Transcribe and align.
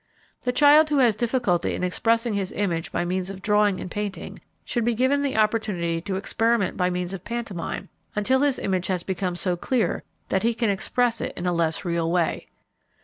The 0.45 0.51
child 0.51 0.89
who 0.89 0.97
has 0.97 1.15
difficulty 1.15 1.75
in 1.75 1.83
expressing 1.83 2.33
his 2.33 2.51
image 2.53 2.91
by 2.91 3.05
means 3.05 3.29
of 3.29 3.43
drawing 3.43 3.79
and 3.79 3.91
painting 3.91 4.39
should 4.65 4.83
be 4.83 4.95
given 4.95 5.21
the 5.21 5.37
opportunity 5.37 6.01
to 6.01 6.15
experiment 6.15 6.75
by 6.75 6.89
means 6.89 7.13
of 7.13 7.23
pantomime 7.23 7.87
until 8.15 8.39
his 8.41 8.57
image 8.57 8.87
has 8.87 9.03
become 9.03 9.35
so 9.35 9.55
clear 9.55 10.01
that 10.29 10.41
he 10.41 10.55
can 10.55 10.71
express 10.71 11.21
it 11.21 11.33
in 11.37 11.45
a 11.45 11.53
less 11.53 11.85
real 11.85 12.09
way. 12.11 12.47